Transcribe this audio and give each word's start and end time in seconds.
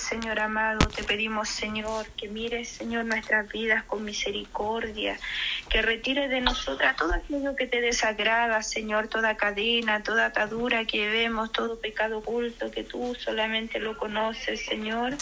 Señor 0.00 0.40
amado. 0.40 0.86
Te 0.88 1.04
pedimos, 1.04 1.48
Señor, 1.48 2.06
que 2.16 2.28
mires, 2.28 2.68
Señor, 2.68 3.04
nuestras 3.04 3.48
vidas 3.50 3.84
con 3.84 4.04
misericordia, 4.04 5.18
que 5.68 5.82
retire 5.82 6.28
de 6.28 6.40
nosotras 6.40 6.96
todo 6.96 7.14
aquello 7.14 7.56
que 7.56 7.66
te 7.66 7.80
desagrada, 7.80 8.62
Señor, 8.62 9.08
toda 9.08 9.36
cadena, 9.36 10.02
toda 10.02 10.26
atadura 10.26 10.84
que 10.84 11.08
vemos, 11.08 11.52
todo 11.52 11.80
pecado 11.80 12.18
oculto 12.18 12.70
que 12.70 12.84
tú 12.84 13.14
solamente 13.14 13.78
lo 13.78 13.96
conoces, 13.96 14.64
Señor. 14.64 15.14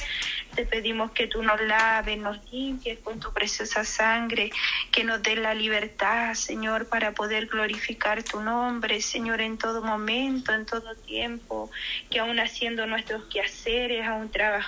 Te 0.55 0.67
pedimos 0.67 1.13
que 1.13 1.27
tú 1.27 1.43
nos 1.43 1.61
laves, 1.61 2.19
nos 2.19 2.39
limpies 2.53 2.99
con 3.01 3.21
tu 3.21 3.33
preciosa 3.33 3.85
sangre, 3.85 4.51
que 4.91 5.05
nos 5.05 5.23
dé 5.23 5.37
la 5.37 5.55
libertad, 5.55 6.35
Señor, 6.35 6.89
para 6.89 7.13
poder 7.13 7.47
glorificar 7.47 8.23
tu 8.23 8.41
nombre, 8.41 9.01
Señor, 9.01 9.41
en 9.41 9.59
todo 9.59 9.83
momento, 9.83 10.53
en 10.53 10.67
todo 10.67 10.95
tiempo, 10.95 11.71
que 12.11 12.19
aún 12.19 12.41
haciendo 12.41 12.87
nuestros 12.87 13.25
quehaceres, 13.25 14.07
aún 14.07 14.31
trabajando, 14.31 14.60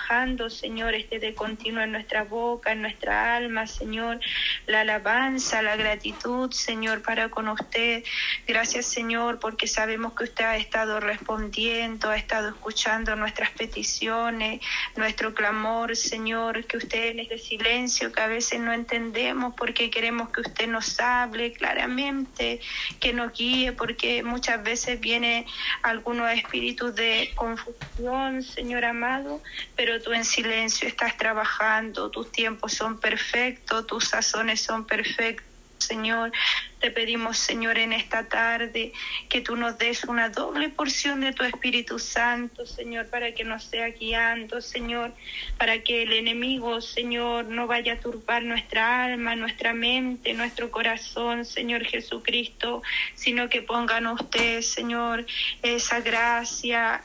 Señor, 0.49 0.93
esté 0.95 1.19
de 1.19 1.33
continuo 1.33 1.81
en 1.81 1.91
nuestra 1.91 2.23
boca, 2.23 2.71
en 2.71 2.81
nuestra 2.81 3.35
alma, 3.35 3.67
Señor, 3.67 4.19
la 4.67 4.81
alabanza, 4.81 5.61
la 5.61 5.75
gratitud, 5.75 6.51
Señor, 6.51 7.01
para 7.01 7.29
con 7.29 7.47
usted. 7.49 8.03
Gracias, 8.47 8.85
Señor, 8.85 9.39
porque 9.39 9.67
sabemos 9.67 10.13
que 10.13 10.25
usted 10.25 10.45
ha 10.45 10.57
estado 10.57 10.99
respondiendo, 10.99 12.09
ha 12.09 12.17
estado 12.17 12.49
escuchando 12.49 13.15
nuestras 13.15 13.51
peticiones, 13.51 14.61
nuestro 14.95 15.33
clamor 15.33 15.93
Señor, 15.95 16.65
que 16.65 16.77
usted 16.77 17.11
en 17.11 17.19
este 17.19 17.37
silencio 17.37 18.11
que 18.11 18.21
a 18.21 18.27
veces 18.27 18.59
no 18.59 18.71
entendemos 18.71 19.53
porque 19.55 19.89
queremos 19.89 20.29
que 20.29 20.41
usted 20.41 20.67
nos 20.67 20.99
hable 20.99 21.51
claramente, 21.51 22.59
que 22.99 23.13
nos 23.13 23.33
guíe, 23.33 23.71
porque 23.73 24.23
muchas 24.23 24.63
veces 24.63 24.99
viene 24.99 25.45
algunos 25.81 26.31
espíritus 26.31 26.95
de 26.95 27.31
confusión, 27.35 28.43
Señor 28.43 28.85
amado, 28.85 29.41
pero 29.75 29.82
tú 30.03 30.13
en 30.13 30.25
silencio 30.25 30.87
estás 30.87 31.17
trabajando, 31.17 32.09
tus 32.09 32.31
tiempos 32.31 32.73
son 32.73 32.99
perfectos, 32.99 33.87
tus 33.87 34.09
sazones 34.09 34.61
son 34.61 34.85
perfectos 34.85 35.53
Señor. 35.83 36.31
Te 36.79 36.91
pedimos, 36.91 37.37
Señor, 37.37 37.77
en 37.77 37.93
esta 37.93 38.27
tarde 38.27 38.91
que 39.29 39.41
tú 39.41 39.55
nos 39.55 39.77
des 39.77 40.03
una 40.03 40.29
doble 40.29 40.69
porción 40.69 41.21
de 41.21 41.31
tu 41.31 41.43
Espíritu 41.43 41.97
Santo, 41.97 42.65
Señor, 42.65 43.07
para 43.07 43.33
que 43.33 43.43
nos 43.43 43.63
sea 43.63 43.89
guiando, 43.89 44.61
Señor, 44.61 45.13
para 45.57 45.81
que 45.81 46.03
el 46.03 46.13
enemigo, 46.13 46.81
Señor, 46.81 47.45
no 47.45 47.67
vaya 47.67 47.93
a 47.93 47.99
turbar 47.99 48.43
nuestra 48.43 49.05
alma, 49.05 49.35
nuestra 49.35 49.73
mente, 49.73 50.33
nuestro 50.33 50.71
corazón, 50.71 51.45
Señor 51.45 51.85
Jesucristo, 51.85 52.81
sino 53.15 53.47
que 53.47 53.61
pongan 53.61 54.07
ustedes, 54.07 54.69
Señor, 54.69 55.25
esa 55.61 56.01
gracia 56.01 57.01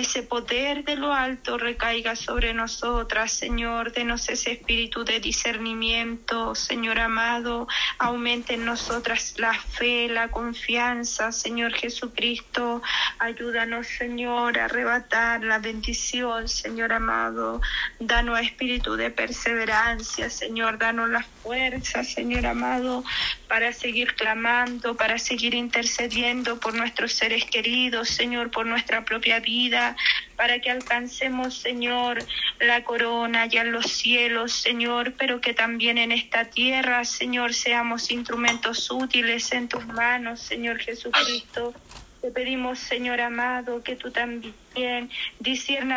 ese 0.00 0.22
poder 0.22 0.84
de 0.84 0.96
lo 0.96 1.12
alto 1.12 1.58
recaiga 1.58 2.16
sobre 2.16 2.54
nosotras, 2.54 3.32
Señor. 3.32 3.92
Denos 3.92 4.28
ese 4.28 4.52
espíritu 4.52 5.04
de 5.04 5.20
discernimiento, 5.20 6.54
Señor 6.54 6.98
amado. 6.98 7.68
Aumente 7.98 8.54
en 8.54 8.64
nosotras 8.64 9.34
la 9.36 9.54
fe, 9.54 10.08
la 10.08 10.28
confianza, 10.28 11.32
Señor 11.32 11.72
Jesucristo. 11.74 12.82
Ayúdanos, 13.18 13.86
Señor, 13.86 14.58
a 14.58 14.64
arrebatar 14.64 15.44
la 15.44 15.58
bendición, 15.58 16.48
Señor 16.48 16.92
amado. 16.92 17.60
Danos 17.98 18.40
espíritu 18.40 18.96
de 18.96 19.10
perseverancia, 19.10 20.30
Señor. 20.30 20.78
Danos 20.78 21.10
la 21.10 21.22
fuerza, 21.42 22.04
Señor 22.04 22.46
amado, 22.46 23.04
para 23.48 23.72
seguir 23.72 24.14
clamando, 24.14 24.96
para 24.96 25.18
seguir 25.18 25.54
intercediendo 25.54 26.58
por 26.58 26.74
nuestros 26.74 27.12
seres 27.12 27.44
queridos, 27.44 28.08
Señor, 28.08 28.50
por 28.50 28.66
nuestra 28.66 29.04
propia 29.04 29.40
vida, 29.40 29.89
para 30.36 30.60
que 30.60 30.70
alcancemos, 30.70 31.54
Señor, 31.56 32.24
la 32.58 32.82
corona 32.84 33.46
ya 33.46 33.62
en 33.62 33.72
los 33.72 33.86
cielos, 33.86 34.52
Señor, 34.52 35.14
pero 35.18 35.40
que 35.40 35.54
también 35.54 35.98
en 35.98 36.12
esta 36.12 36.46
tierra, 36.46 37.04
Señor, 37.04 37.54
seamos 37.54 38.10
instrumentos 38.10 38.90
útiles 38.90 39.52
en 39.52 39.68
tus 39.68 39.86
manos, 39.86 40.40
Señor 40.40 40.78
Jesucristo. 40.78 41.74
Te 42.20 42.30
pedimos, 42.30 42.78
Señor 42.78 43.20
amado, 43.20 43.82
que 43.82 43.96
tú 43.96 44.10
también 44.10 44.54
bien, 44.80 45.10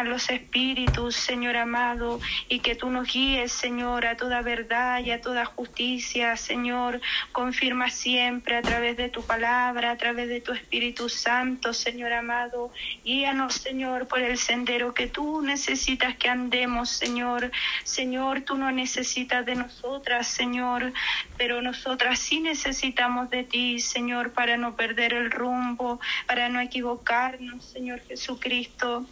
los 0.06 0.30
espíritus, 0.30 1.16
Señor 1.16 1.56
amado, 1.56 2.20
y 2.50 2.60
que 2.60 2.76
tú 2.76 2.90
nos 2.90 3.12
guíes, 3.12 3.52
Señor, 3.52 4.06
a 4.06 4.18
toda 4.18 4.42
verdad 4.42 5.00
y 5.00 5.12
a 5.12 5.22
toda 5.22 5.46
justicia, 5.46 6.36
Señor. 6.36 7.00
Confirma 7.32 7.90
siempre 7.90 8.58
a 8.58 8.62
través 8.62 8.98
de 8.98 9.10
tu 9.10 9.24
palabra, 9.24 9.92
a 9.92 9.98
través 9.98 10.28
de 10.28 10.42
tu 10.42 10.52
Espíritu 10.52 11.08
Santo, 11.10 11.74
Señor 11.74 12.14
amado. 12.14 12.72
Guíanos, 13.06 13.56
Señor, 13.56 14.08
por 14.08 14.20
el 14.20 14.38
sendero 14.38 14.94
que 14.94 15.08
tú 15.08 15.42
necesitas 15.42 16.16
que 16.18 16.30
andemos, 16.30 16.90
Señor. 16.90 17.52
Señor, 17.84 18.42
tú 18.42 18.56
no 18.56 18.72
necesitas 18.72 19.46
de 19.46 19.56
nosotras, 19.56 20.28
Señor, 20.28 20.92
pero 21.38 21.62
nosotras 21.62 22.20
sí 22.20 22.40
necesitamos 22.40 23.30
de 23.30 23.44
ti, 23.44 23.80
Señor, 23.80 24.34
para 24.34 24.58
no 24.58 24.76
perder 24.76 25.14
el 25.14 25.32
rumbo, 25.32 26.00
para 26.28 26.50
no 26.50 26.60
equivocarnos, 26.60 27.64
Señor 27.64 28.02
Jesucristo. 28.02 28.73
Cristo 28.80 29.06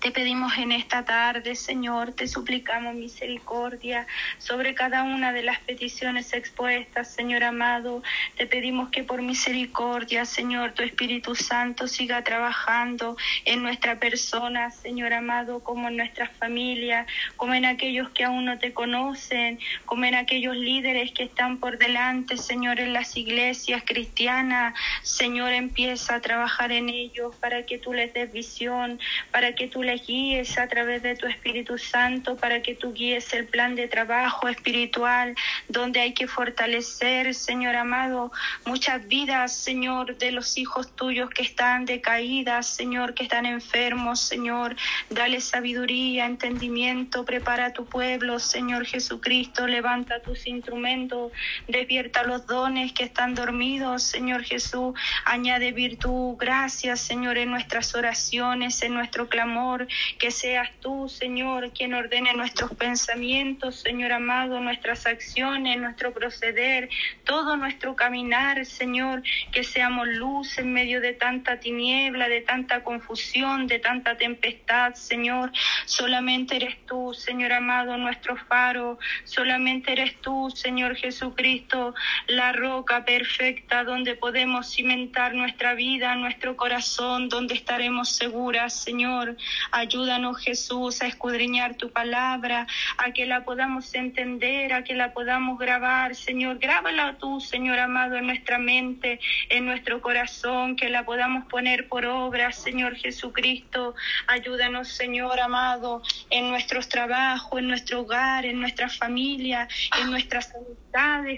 te 0.00 0.12
pedimos 0.12 0.56
en 0.56 0.72
esta 0.72 1.04
tarde, 1.04 1.54
Señor, 1.54 2.12
te 2.12 2.26
suplicamos 2.26 2.94
misericordia 2.94 4.06
sobre 4.38 4.74
cada 4.74 5.02
una 5.02 5.30
de 5.34 5.42
las 5.42 5.58
peticiones 5.58 6.32
expuestas, 6.32 7.12
Señor 7.12 7.44
amado. 7.44 8.02
Te 8.38 8.46
pedimos 8.46 8.88
que 8.88 9.04
por 9.04 9.20
misericordia, 9.20 10.24
Señor, 10.24 10.72
tu 10.72 10.82
Espíritu 10.82 11.34
Santo 11.34 11.86
siga 11.86 12.24
trabajando 12.24 13.18
en 13.44 13.62
nuestra 13.62 14.00
persona, 14.00 14.70
Señor 14.70 15.12
amado, 15.12 15.60
como 15.60 15.88
en 15.88 15.98
nuestras 15.98 16.30
familias, 16.38 17.06
como 17.36 17.52
en 17.52 17.66
aquellos 17.66 18.08
que 18.10 18.24
aún 18.24 18.46
no 18.46 18.58
te 18.58 18.72
conocen, 18.72 19.58
como 19.84 20.06
en 20.06 20.14
aquellos 20.14 20.56
líderes 20.56 21.12
que 21.12 21.24
están 21.24 21.58
por 21.58 21.76
delante, 21.76 22.38
Señor, 22.38 22.80
en 22.80 22.94
las 22.94 23.18
iglesias 23.18 23.82
cristianas. 23.84 24.74
Señor, 25.02 25.52
empieza 25.52 26.14
a 26.14 26.20
trabajar 26.20 26.72
en 26.72 26.88
ellos 26.88 27.36
para 27.36 27.66
que 27.66 27.76
tú 27.76 27.92
les 27.92 28.14
des 28.14 28.32
visión, 28.32 28.98
para 29.30 29.54
que 29.54 29.68
tú 29.68 29.82
les 29.82 29.89
guíes 29.94 30.58
a 30.58 30.68
través 30.68 31.02
de 31.02 31.16
tu 31.16 31.26
Espíritu 31.26 31.78
Santo, 31.78 32.36
para 32.36 32.62
que 32.62 32.74
tú 32.74 32.92
guíes 32.92 33.32
el 33.32 33.46
plan 33.46 33.74
de 33.74 33.88
trabajo 33.88 34.48
espiritual, 34.48 35.34
donde 35.68 36.00
hay 36.00 36.12
que 36.12 36.26
fortalecer, 36.26 37.34
Señor 37.34 37.76
amado, 37.76 38.32
muchas 38.64 39.06
vidas, 39.06 39.52
Señor, 39.52 40.16
de 40.18 40.32
los 40.32 40.58
hijos 40.58 40.94
tuyos 40.94 41.30
que 41.30 41.42
están 41.42 41.84
decaídas, 41.84 42.66
Señor, 42.66 43.14
que 43.14 43.24
están 43.24 43.46
enfermos, 43.46 44.20
Señor. 44.20 44.76
Dale 45.08 45.40
sabiduría, 45.40 46.26
entendimiento, 46.26 47.24
prepara 47.24 47.66
a 47.66 47.72
tu 47.72 47.86
pueblo, 47.86 48.38
Señor 48.38 48.86
Jesucristo, 48.86 49.66
levanta 49.66 50.20
tus 50.20 50.46
instrumentos, 50.46 51.32
despierta 51.68 52.22
los 52.22 52.46
dones 52.46 52.92
que 52.92 53.04
están 53.04 53.34
dormidos, 53.34 54.02
Señor 54.02 54.42
Jesús, 54.42 54.94
añade 55.24 55.72
virtud, 55.72 56.36
gracias, 56.38 57.00
Señor, 57.00 57.38
en 57.38 57.50
nuestras 57.50 57.94
oraciones, 57.94 58.82
en 58.82 58.94
nuestro 58.94 59.28
clamor, 59.28 59.79
que 60.18 60.30
seas 60.30 60.70
tú, 60.80 61.08
Señor, 61.08 61.72
quien 61.72 61.94
ordene 61.94 62.32
nuestros 62.34 62.74
pensamientos, 62.74 63.80
Señor 63.80 64.12
amado, 64.12 64.60
nuestras 64.60 65.06
acciones, 65.06 65.78
nuestro 65.78 66.12
proceder, 66.12 66.88
todo 67.24 67.56
nuestro 67.56 67.96
caminar, 67.96 68.64
Señor, 68.66 69.22
que 69.52 69.64
seamos 69.64 70.08
luz 70.08 70.58
en 70.58 70.72
medio 70.72 71.00
de 71.00 71.12
tanta 71.12 71.60
tiniebla, 71.60 72.28
de 72.28 72.40
tanta 72.40 72.82
confusión, 72.82 73.66
de 73.66 73.78
tanta 73.78 74.16
tempestad, 74.16 74.94
Señor. 74.94 75.52
Solamente 75.86 76.56
eres 76.56 76.76
tú, 76.86 77.14
Señor 77.14 77.52
amado, 77.52 77.96
nuestro 77.96 78.36
faro, 78.36 78.98
solamente 79.24 79.92
eres 79.92 80.20
tú, 80.20 80.50
Señor 80.50 80.96
Jesucristo, 80.96 81.94
la 82.26 82.52
roca 82.52 83.04
perfecta 83.04 83.84
donde 83.84 84.14
podemos 84.14 84.70
cimentar 84.70 85.34
nuestra 85.34 85.74
vida, 85.74 86.14
nuestro 86.16 86.56
corazón, 86.56 87.28
donde 87.28 87.54
estaremos 87.54 88.10
seguras, 88.10 88.74
Señor. 88.74 89.36
Ayúdanos, 89.72 90.38
Jesús, 90.38 91.02
a 91.02 91.06
escudriñar 91.06 91.76
tu 91.76 91.90
palabra, 91.90 92.66
a 92.98 93.12
que 93.12 93.26
la 93.26 93.44
podamos 93.44 93.94
entender, 93.94 94.72
a 94.72 94.84
que 94.84 94.94
la 94.94 95.12
podamos 95.12 95.58
grabar. 95.58 96.14
Señor, 96.14 96.58
grábala 96.58 97.16
tú, 97.18 97.40
Señor 97.40 97.78
amado, 97.78 98.16
en 98.16 98.26
nuestra 98.26 98.58
mente, 98.58 99.20
en 99.48 99.66
nuestro 99.66 100.00
corazón, 100.00 100.76
que 100.76 100.88
la 100.88 101.04
podamos 101.04 101.46
poner 101.46 101.88
por 101.88 102.04
obra, 102.06 102.52
Señor 102.52 102.96
Jesucristo. 102.96 103.94
Ayúdanos, 104.26 104.88
Señor 104.88 105.40
amado, 105.40 106.02
en 106.30 106.50
nuestros 106.50 106.88
trabajos, 106.88 107.58
en 107.58 107.68
nuestro 107.68 108.00
hogar, 108.00 108.44
en 108.44 108.60
nuestra 108.60 108.88
familia, 108.88 109.68
en 110.00 110.10
nuestras 110.10 110.52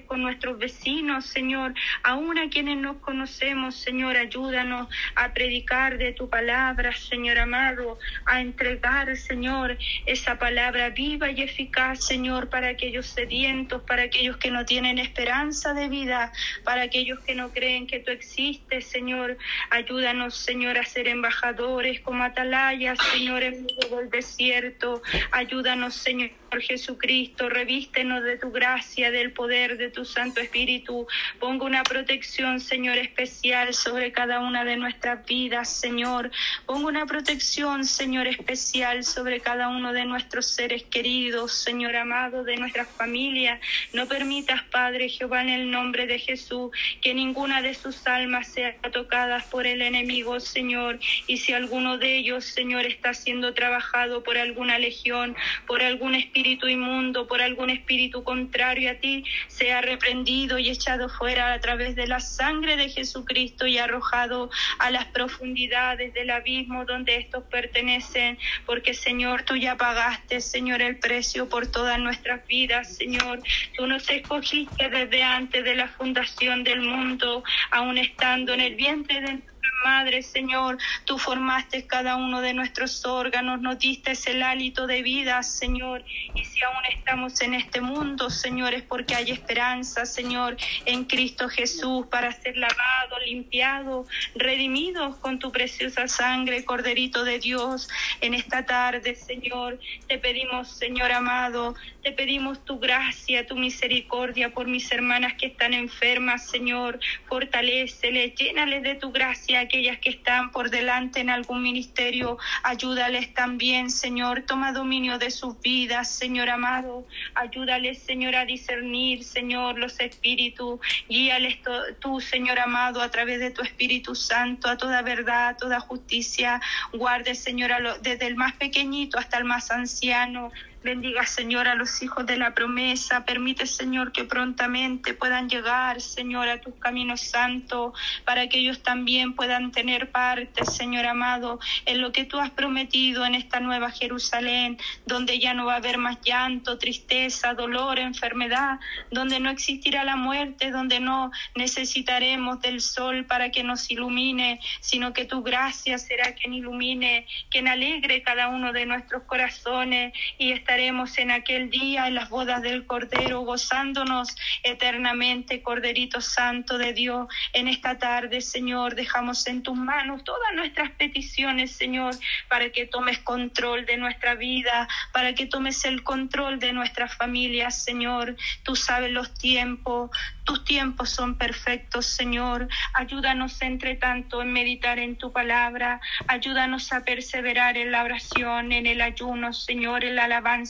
con 0.06 0.22
nuestros 0.22 0.58
vecinos, 0.58 1.26
Señor, 1.26 1.74
aún 2.02 2.38
a 2.38 2.48
quienes 2.48 2.78
nos 2.78 2.96
conocemos, 2.98 3.74
Señor, 3.76 4.16
ayúdanos 4.16 4.88
a 5.14 5.34
predicar 5.34 5.98
de 5.98 6.12
tu 6.12 6.30
palabra, 6.30 6.94
Señor 6.96 7.38
amado, 7.38 7.98
a 8.24 8.40
entregar, 8.40 9.14
Señor, 9.16 9.76
esa 10.06 10.38
palabra 10.38 10.88
viva 10.90 11.30
y 11.30 11.42
eficaz, 11.42 12.04
Señor, 12.06 12.48
para 12.48 12.68
aquellos 12.68 13.06
sedientos, 13.06 13.82
para 13.82 14.04
aquellos 14.04 14.38
que 14.38 14.50
no 14.50 14.64
tienen 14.64 14.98
esperanza 14.98 15.74
de 15.74 15.88
vida, 15.88 16.32
para 16.64 16.82
aquellos 16.82 17.20
que 17.20 17.34
no 17.34 17.50
creen 17.50 17.86
que 17.86 18.00
tú 18.00 18.10
existes, 18.10 18.86
Señor. 18.86 19.36
Ayúdanos, 19.68 20.34
Señor, 20.34 20.78
a 20.78 20.84
ser 20.84 21.08
embajadores 21.08 22.00
como 22.00 22.24
atalayas, 22.24 22.98
Señor, 23.12 23.42
en 23.42 23.66
medio 23.66 23.96
del 23.98 24.10
desierto. 24.10 25.02
Ayúdanos, 25.30 25.94
Señor 25.94 26.30
Jesucristo, 26.60 27.48
revístenos 27.48 28.22
de 28.22 28.36
tu 28.36 28.50
gracia, 28.50 29.10
del 29.10 29.32
poder 29.32 29.78
de 29.78 29.90
tu 29.90 30.04
Santo 30.04 30.40
Espíritu. 30.40 31.06
Ponga 31.38 31.64
una 31.64 31.82
protección, 31.82 32.60
Señor, 32.60 32.98
especial 32.98 33.72
sobre 33.72 34.12
cada 34.12 34.40
una 34.40 34.64
de 34.64 34.76
nuestras 34.76 35.24
vidas, 35.24 35.68
Señor. 35.68 36.30
Ponga 36.66 36.88
una 36.88 37.06
protección, 37.06 37.84
Señor, 37.84 38.26
especial 38.26 39.04
sobre 39.04 39.40
cada 39.40 39.68
uno 39.68 39.92
de 39.92 40.04
nuestros 40.04 40.46
seres 40.46 40.82
queridos, 40.84 41.54
Señor 41.54 41.96
amado, 41.96 42.44
de 42.44 42.56
nuestras 42.56 42.88
familias. 42.88 43.60
No 43.92 44.06
permitas, 44.06 44.62
Padre 44.64 45.08
Jehová, 45.08 45.42
en 45.42 45.48
el 45.48 45.70
nombre 45.70 46.06
de 46.06 46.18
Jesús, 46.18 46.70
que 47.00 47.14
ninguna 47.14 47.62
de 47.62 47.74
sus 47.74 48.06
almas 48.06 48.48
sea 48.48 48.76
tocada 48.92 49.44
por 49.50 49.66
el 49.66 49.80
enemigo, 49.80 50.38
Señor. 50.40 50.98
Y 51.26 51.38
si 51.38 51.52
alguno 51.52 51.98
de 51.98 52.16
ellos, 52.16 52.44
Señor, 52.44 52.84
está 52.84 53.14
siendo 53.14 53.54
trabajado 53.54 54.22
por 54.22 54.36
alguna 54.36 54.78
legión, 54.78 55.34
por 55.66 55.82
algún 55.82 56.14
espíritu 56.14 56.41
inmundo, 56.46 57.26
por 57.26 57.40
algún 57.40 57.70
espíritu 57.70 58.24
contrario 58.24 58.90
a 58.90 58.94
ti, 58.94 59.24
sea 59.48 59.80
reprendido 59.80 60.58
y 60.58 60.70
echado 60.70 61.08
fuera 61.08 61.52
a 61.52 61.60
través 61.60 61.94
de 61.96 62.06
la 62.06 62.20
sangre 62.20 62.76
de 62.76 62.88
Jesucristo 62.88 63.66
y 63.66 63.78
arrojado 63.78 64.50
a 64.78 64.90
las 64.90 65.06
profundidades 65.06 66.12
del 66.14 66.30
abismo 66.30 66.84
donde 66.84 67.16
estos 67.16 67.44
pertenecen, 67.44 68.38
porque 68.66 68.94
Señor, 68.94 69.42
tú 69.42 69.56
ya 69.56 69.76
pagaste, 69.76 70.40
Señor, 70.40 70.82
el 70.82 70.98
precio 70.98 71.48
por 71.48 71.66
todas 71.66 71.98
nuestras 71.98 72.46
vidas, 72.46 72.96
Señor. 72.96 73.40
Tú 73.76 73.86
nos 73.86 74.08
escogiste 74.08 74.88
desde 74.88 75.22
antes 75.22 75.64
de 75.64 75.74
la 75.74 75.88
fundación 75.88 76.64
del 76.64 76.80
mundo, 76.80 77.44
aún 77.70 77.98
estando 77.98 78.54
en 78.54 78.60
el 78.60 78.74
vientre 78.74 79.20
de 79.20 79.51
Madre, 79.84 80.22
Señor, 80.22 80.78
tú 81.04 81.18
formaste 81.18 81.86
cada 81.86 82.16
uno 82.16 82.40
de 82.40 82.54
nuestros 82.54 83.04
órganos, 83.04 83.60
nos 83.60 83.78
diste 83.78 84.12
el 84.26 84.42
hálito 84.42 84.86
de 84.86 85.02
vida, 85.02 85.42
Señor. 85.42 86.04
Y 86.34 86.44
si 86.44 86.62
aún 86.62 86.84
estamos 86.90 87.40
en 87.40 87.54
este 87.54 87.80
mundo, 87.80 88.30
Señor, 88.30 88.74
es 88.74 88.82
porque 88.82 89.14
hay 89.14 89.30
esperanza, 89.30 90.06
Señor, 90.06 90.56
en 90.86 91.04
Cristo 91.04 91.48
Jesús 91.48 92.06
para 92.06 92.32
ser 92.32 92.56
lavado, 92.56 93.18
limpiado, 93.24 94.06
redimidos 94.34 95.16
con 95.16 95.38
tu 95.38 95.50
preciosa 95.50 96.08
sangre, 96.08 96.64
Corderito 96.64 97.24
de 97.24 97.38
Dios. 97.38 97.88
En 98.20 98.34
esta 98.34 98.64
tarde, 98.66 99.14
Señor, 99.14 99.78
te 100.08 100.18
pedimos, 100.18 100.68
Señor 100.68 101.12
amado, 101.12 101.74
te 102.02 102.12
pedimos 102.12 102.64
tu 102.64 102.78
gracia, 102.78 103.46
tu 103.46 103.56
misericordia 103.56 104.52
por 104.52 104.66
mis 104.66 104.90
hermanas 104.92 105.34
que 105.34 105.46
están 105.46 105.74
enfermas, 105.74 106.48
Señor. 106.48 106.98
Fortaléceles, 107.26 108.34
llénales 108.34 108.82
de 108.82 108.94
tu 108.94 109.10
gracia 109.10 109.66
aquellas 109.72 110.00
que 110.00 110.10
están 110.10 110.50
por 110.50 110.68
delante 110.68 111.20
en 111.20 111.30
algún 111.30 111.62
ministerio, 111.62 112.36
ayúdales 112.62 113.32
también, 113.32 113.90
Señor, 113.90 114.42
toma 114.42 114.70
dominio 114.70 115.16
de 115.16 115.30
sus 115.30 115.58
vidas, 115.62 116.10
Señor 116.10 116.50
amado, 116.50 117.06
ayúdales, 117.34 118.02
Señor, 118.02 118.36
a 118.36 118.44
discernir, 118.44 119.24
Señor, 119.24 119.78
los 119.78 119.98
espíritus, 119.98 120.78
guíales 121.08 121.58
tú, 122.00 122.20
Señor 122.20 122.58
amado, 122.58 123.00
a 123.00 123.10
través 123.10 123.40
de 123.40 123.50
tu 123.50 123.62
Espíritu 123.62 124.14
Santo, 124.14 124.68
a 124.68 124.76
toda 124.76 125.00
verdad, 125.00 125.48
a 125.48 125.56
toda 125.56 125.80
justicia, 125.80 126.60
guarde, 126.92 127.34
Señor, 127.34 127.72
desde 128.02 128.26
el 128.26 128.36
más 128.36 128.52
pequeñito 128.52 129.18
hasta 129.18 129.38
el 129.38 129.44
más 129.44 129.70
anciano, 129.70 130.52
Bendiga, 130.84 131.24
Señor, 131.26 131.68
a 131.68 131.76
los 131.76 132.02
hijos 132.02 132.26
de 132.26 132.36
la 132.36 132.54
promesa. 132.54 133.24
Permite, 133.24 133.66
Señor, 133.66 134.10
que 134.10 134.24
prontamente 134.24 135.14
puedan 135.14 135.48
llegar, 135.48 136.00
Señor, 136.00 136.48
a 136.48 136.60
tus 136.60 136.74
caminos 136.74 137.20
santos, 137.20 137.92
para 138.24 138.48
que 138.48 138.58
ellos 138.58 138.82
también 138.82 139.34
puedan 139.34 139.70
tener 139.70 140.10
parte, 140.10 140.64
Señor 140.64 141.06
amado, 141.06 141.60
en 141.86 142.00
lo 142.00 142.10
que 142.10 142.24
tú 142.24 142.40
has 142.40 142.50
prometido 142.50 143.24
en 143.24 143.36
esta 143.36 143.60
nueva 143.60 143.92
Jerusalén, 143.92 144.76
donde 145.06 145.38
ya 145.38 145.54
no 145.54 145.66
va 145.66 145.74
a 145.74 145.76
haber 145.76 145.98
más 145.98 146.18
llanto, 146.20 146.78
tristeza, 146.78 147.54
dolor, 147.54 148.00
enfermedad, 148.00 148.80
donde 149.12 149.38
no 149.38 149.50
existirá 149.50 150.02
la 150.02 150.16
muerte, 150.16 150.72
donde 150.72 150.98
no 150.98 151.30
necesitaremos 151.54 152.60
del 152.60 152.80
sol 152.80 153.24
para 153.24 153.52
que 153.52 153.62
nos 153.62 153.88
ilumine, 153.88 154.58
sino 154.80 155.12
que 155.12 155.26
tu 155.26 155.44
gracia 155.44 155.96
será 155.98 156.34
quien 156.34 156.54
ilumine, 156.54 157.28
quien 157.50 157.68
alegre 157.68 158.22
cada 158.22 158.48
uno 158.48 158.72
de 158.72 158.84
nuestros 158.84 159.22
corazones 159.22 160.12
y 160.38 160.50
esta 160.50 160.71
estaremos 160.72 161.18
en 161.18 161.30
aquel 161.30 161.68
día 161.68 162.08
en 162.08 162.14
las 162.14 162.30
bodas 162.30 162.62
del 162.62 162.86
Cordero, 162.86 163.40
gozándonos 163.40 164.34
eternamente, 164.62 165.60
Corderito 165.60 166.22
Santo 166.22 166.78
de 166.78 166.94
Dios. 166.94 167.28
En 167.52 167.68
esta 167.68 167.98
tarde, 167.98 168.40
Señor, 168.40 168.94
dejamos 168.94 169.46
en 169.48 169.62
tus 169.62 169.76
manos 169.76 170.24
todas 170.24 170.54
nuestras 170.54 170.90
peticiones, 170.92 171.72
Señor, 171.72 172.14
para 172.48 172.70
que 172.70 172.86
tomes 172.86 173.18
control 173.18 173.84
de 173.84 173.98
nuestra 173.98 174.34
vida, 174.34 174.88
para 175.12 175.34
que 175.34 175.44
tomes 175.44 175.84
el 175.84 176.02
control 176.04 176.58
de 176.58 176.72
nuestras 176.72 177.14
familias, 177.18 177.84
Señor. 177.84 178.34
Tú 178.62 178.74
sabes 178.74 179.10
los 179.10 179.34
tiempos, 179.34 180.10
tus 180.44 180.64
tiempos 180.64 181.10
son 181.10 181.36
perfectos, 181.36 182.06
Señor. 182.06 182.66
Ayúdanos, 182.94 183.60
entre 183.60 183.96
tanto, 183.96 184.40
en 184.40 184.54
meditar 184.54 184.98
en 184.98 185.16
tu 185.16 185.32
palabra. 185.32 186.00
Ayúdanos 186.28 186.94
a 186.94 187.04
perseverar 187.04 187.76
en 187.76 187.92
la 187.92 188.04
oración, 188.04 188.72
en 188.72 188.86
el 188.86 189.02
ayuno, 189.02 189.52
Señor, 189.52 190.04
en 190.04 190.16
la 190.16 190.24
alabanza 190.24 190.61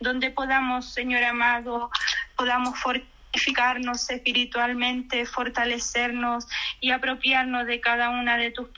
donde 0.00 0.30
podamos, 0.30 0.92
Señor 0.92 1.22
amado, 1.24 1.90
podamos 2.36 2.78
fortificarnos 2.78 4.10
espiritualmente, 4.10 5.24
fortalecernos 5.24 6.46
y 6.80 6.90
apropiarnos 6.90 7.66
de 7.66 7.80
cada 7.80 8.10
una 8.10 8.36
de 8.36 8.50
tus, 8.50 8.68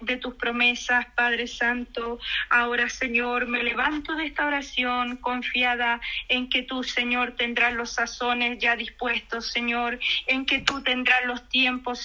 de 0.00 0.16
tus 0.18 0.34
promesas, 0.34 1.06
Padre 1.14 1.46
Santo. 1.46 2.18
Ahora, 2.50 2.88
Señor, 2.88 3.46
me 3.46 3.62
levanto 3.62 4.14
de 4.14 4.26
esta 4.26 4.46
oración 4.46 5.16
confiada 5.16 6.00
en 6.28 6.48
que 6.50 6.62
tú, 6.62 6.82
Señor, 6.82 7.36
tendrás 7.36 7.72
los 7.72 7.92
sazones 7.92 8.58
ya 8.58 8.76
dispuestos, 8.76 9.50
Señor, 9.50 9.98
en 10.26 10.44
que 10.44 10.58
tú 10.58 10.82
tendrás 10.82 11.24
los 11.24 11.48
tiempos, 11.48 12.00